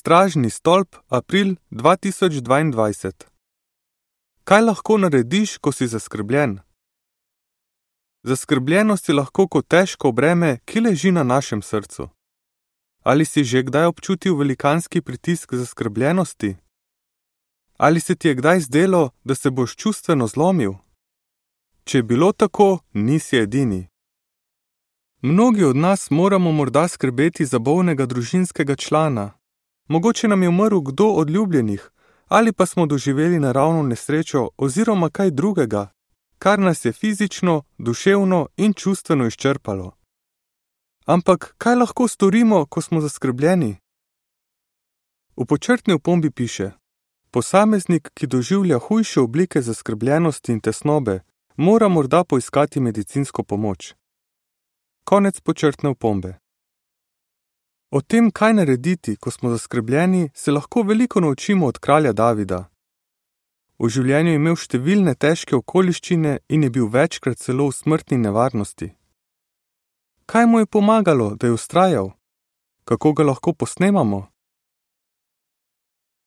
[0.00, 3.12] Stražni stolp, april 2022.
[4.44, 6.54] Kaj lahko narediš, ko si zaskrbljen?
[8.22, 12.08] Zaskrbljenost je lahko kot težko breme, ki leži na našem srcu.
[13.04, 16.56] Ali si že kdaj občutil velikanski pritisk zaskrbljenosti?
[17.76, 20.72] Ali se ti je kdaj zdelo, da se boš čustveno zlomil?
[21.84, 23.88] Če je bilo tako, nisi edini.
[25.22, 29.39] Mnogi od nas moramo morda skrbeti za bolnega družinskega člana,
[29.90, 31.90] mogoče nam je umrl kdo od ljubljenih,
[32.28, 35.88] ali pa smo doživeli naravno nesrečo oziroma kaj drugega,
[36.38, 39.96] kar nas je fizično, duševno in čustveno izčrpalo.
[41.06, 43.76] Ampak kaj lahko storimo, ko smo zaskrbljeni?
[45.36, 46.70] V počrtni opombi piše:
[47.30, 51.20] Posameznik, ki doživlja hujše oblike zaskrbljenosti in tesnobe,
[51.56, 53.94] mora morda poiskati medicinsko pomoč.
[55.04, 56.39] Konec počrtne opombe.
[57.90, 62.70] O tem, kaj narediti, ko smo zaskrbljeni, se lahko veliko naučimo od kralja Davida.
[63.78, 68.92] V življenju je imel številne težke okoliščine in je bil večkrat celo v smrtni nevarnosti.
[70.30, 72.12] Kaj mu je pomagalo, da je ustrajal?
[72.84, 74.28] Kako ga lahko posnemamo?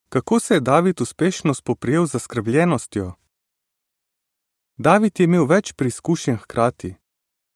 [0.09, 3.13] Kako se je David uspešno spoprijel z zaskrbljenostjo?
[4.77, 6.95] David je imel več preizkušenj hkrati.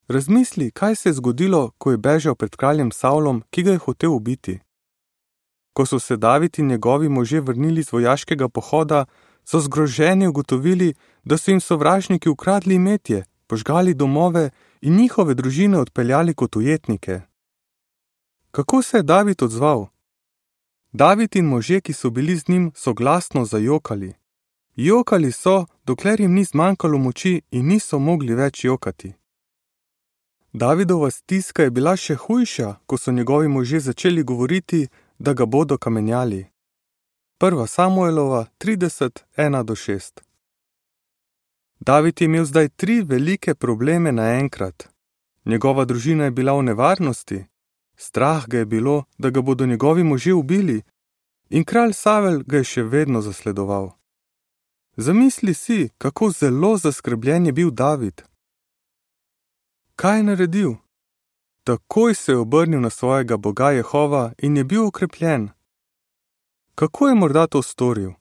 [0.08, 4.14] Razmisli, kaj se je zgodilo, ko je bežal pred kraljem Savlom, ki ga je hotel
[4.14, 4.60] ubiti.
[5.74, 9.06] Ko so se David in njegovi možje vrnili z vojaškega pohoda,
[9.46, 14.50] so zgroženi ugotovili, da so jim sovražniki ukradli imetje, požgali domove
[14.82, 17.22] in njihove družine odpeljali kot ujetnike.
[18.52, 19.88] Kako se je David odzval?
[20.92, 24.14] David in možje, ki so bili z njim, so glasno zajokali.
[24.76, 29.14] Jokali so, dokler jim ni zmanjkalo moči in niso mogli več jokati.
[30.60, 34.88] Davidova stiska je bila še hujša, ko so njegovi možje začeli govoriti,
[35.20, 36.46] da ga bodo kamenjali.
[37.40, 37.68] 1.
[37.68, 40.20] Samuelova 30:1-6
[41.80, 44.90] David je imel zdaj tri velike probleme naenkrat.
[45.46, 47.46] Njegova družina je bila v nevarnosti,
[47.96, 50.82] strah ga je bilo, da ga bodo njegovi možje ubili,
[51.50, 53.92] in kralj Savel ga je še vedno zasledoval.
[54.96, 58.22] Zamisli si, kako zelo zaskrbljen je bil David.
[59.98, 60.74] Kaj je naredil?
[61.64, 65.50] Takoj se je obrnil na svojega boga Jehova in je bil okrepljen.
[66.76, 68.12] Kako je morda to storil?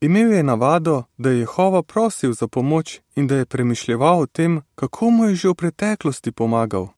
[0.00, 4.62] Imel je navado, da je Jehova prosil za pomoč in da je premišljeval o tem,
[4.74, 6.88] kako mu je že v preteklosti pomagal.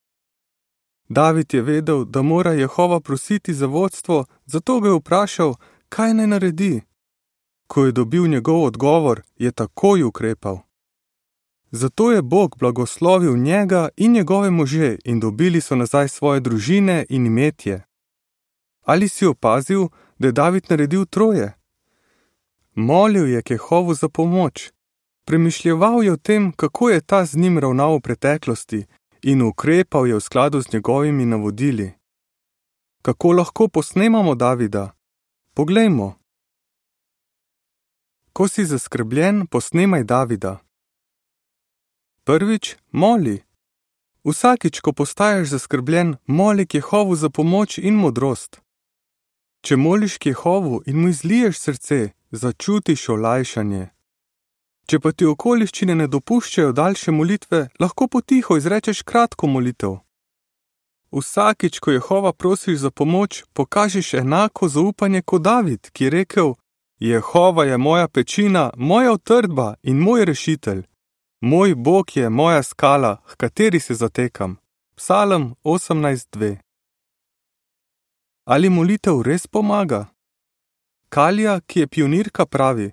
[1.09, 5.55] David je vedel, da mora Jehova prositi za vodstvo, zato ga je vprašal,
[5.89, 6.83] kaj naj naredi.
[7.67, 10.68] Ko je dobil njegov odgovor, je takoj ukrepal.
[11.71, 17.27] Zato je Bog blagoslovil njega in njegove može in dobili so nazaj svoje družine in
[17.27, 17.84] imetje.
[18.83, 21.53] Ali si opazil, da je David naredil troje?
[22.75, 24.73] Molil je Kehovu za pomoč,
[25.25, 28.87] premišljeval je o tem, kako je ta z njim ravnal v preteklosti
[29.23, 31.93] in ukrepal je v skladu z njegovimi navodili.
[33.03, 34.91] Kako lahko posnemamo Davida?
[35.55, 36.15] Poglejmo.
[38.33, 40.68] Ko si zaskrbljen, posnemaj Davida.
[42.28, 43.41] Prvič, moli.
[44.25, 48.61] Vsakič, ko postaješ zaskrbljen, moli Jehovu za pomoč in modrost.
[49.65, 53.88] Če moliš Jehovu in mu izliješ srce, začutiš olajšanje.
[54.87, 59.97] Če pa ti okoliščine ne dopuščajo daljše molitve, lahko potiho izrečeš kratko molitev.
[61.11, 66.55] Vsakič, ko Jehova prosiš za pomoč, pokažeš enako zaupanje kot David, ki je rekel:
[67.00, 70.84] Jehova je moja pečina, moja utrdba in moj rešitelj.
[71.41, 74.56] Moj Bog je moja skala, h kateri se zatekam.
[74.97, 76.56] Psalm 18:2
[78.44, 80.06] Ali molitev res pomaga?
[81.09, 82.91] Kalija, ki je pionirka, pravi: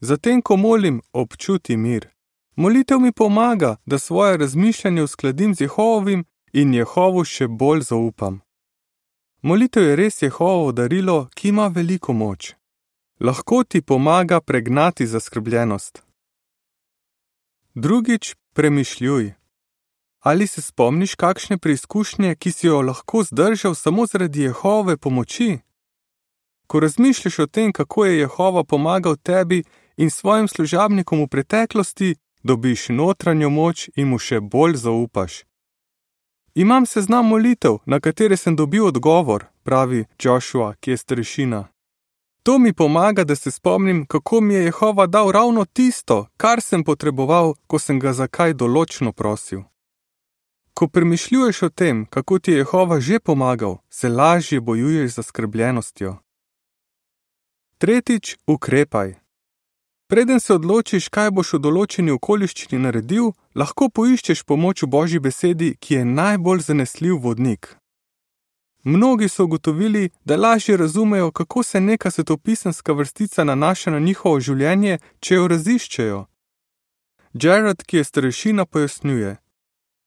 [0.00, 2.08] Zatem, ko molim, občuti mir.
[2.56, 8.40] Molitev mi pomaga, da svoje razmišljanje uskladim z Jehovovim in Jehovu še bolj zaupam.
[9.42, 12.54] Molitev je res Jehovovo darilo, ki ima veliko moč.
[13.20, 16.09] Lahko ti pomaga pregnati zaskrbljenost.
[17.74, 19.32] Drugič, premišljuj.
[20.20, 25.58] Ali se spomniš kakšne preizkušnje, ki si jo lahko zdržal samo zaradi Jehove pomoči?
[26.66, 29.62] Ko razmišljaš o tem, kako je Jehova pomagal tebi
[29.96, 35.44] in svojim služabnikom v preteklosti, dobiš notranjo moč in mu še bolj zaupaš.
[36.54, 41.68] Imam seznam molitev, na katere sem dobil odgovor, pravi Joshua, ki je starešina.
[42.42, 46.84] To mi pomaga, da se spomnim, kako mi je Jehova dal ravno tisto, kar sem
[46.84, 49.60] potreboval, ko sem ga za kaj določno prosil.
[50.74, 56.16] Ko premišljuješ o tem, kako ti je Jehova že pomagal, se lažje bojuješ za skrbljenostjo.
[57.78, 59.14] Tretjič, ukrepaj.
[60.06, 65.76] Preden se odločiš, kaj boš v določeni okoliščini naredil, lahko poiščeš pomoč v Božji besedi,
[65.80, 67.79] ki je najbolj zanesljiv vodnik.
[68.84, 74.98] Mnogi so ugotovili, da lažje razumejo, kako se neka svetopisanska vrstica nanaša na njihovo življenje,
[75.20, 76.26] če jo raziščejo.
[77.32, 79.36] Jared, ki je starešina, pojasnjuje: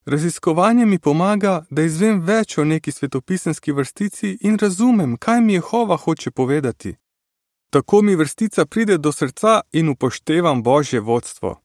[0.06, 5.96] Raziskovanje mi pomaga, da izvem več o neki svetopisanski vrstici in razumem, kaj mi Jehova
[5.96, 6.96] hoče povedati.
[7.70, 11.60] Tako mi vrstica pride do srca in upoštevam Božje vodstvo.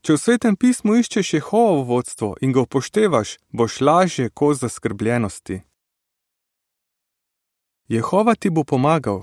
[0.00, 5.60] Če v svetem pismu iščeš Jehovo vodstvo in ga upoštevaš, boš lažje kos zaskrbljenosti.
[7.88, 9.22] Jehova ti bo pomagal.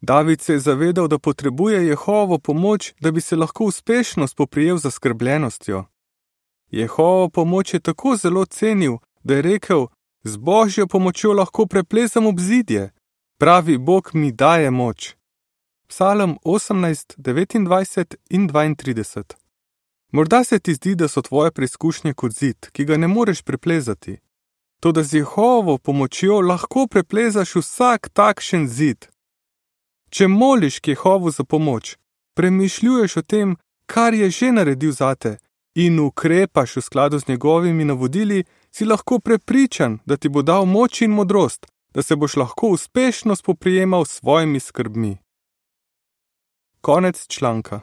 [0.00, 4.82] David se je zavedal, da potrebuje Jehovo pomoč, da bi se lahko uspešno spoprijel z
[4.82, 5.84] zaskrbljenostjo.
[6.70, 9.86] Jehovo pomoč je tako zelo cenil, da je rekel:
[10.24, 12.90] Z božjo pomočjo lahko preplezam obzidje,
[13.38, 15.14] pravi Bog mi daje moč.
[15.88, 19.34] Psalm 18, 29 in 32.
[20.12, 24.18] Morda se ti zdi, da so tvoje preizkušnje kot zid, ki ga ne moreš preplezati.
[24.80, 29.08] Toda z Jehovo pomočjo lahko preplezaš vsak takšen zid.
[30.10, 31.96] Če moliš k Jehovu za pomoč,
[32.36, 33.56] premišljuješ o tem,
[33.86, 35.38] kar je že naredil zate
[35.76, 41.02] in ukrepaš v skladu z njegovimi navodili, si lahko prepričan, da ti bo dal moč
[41.02, 45.16] in modrost, da se boš lahko uspešno spoprijemal s svojimi skrbmi.
[46.80, 47.80] Konec članka.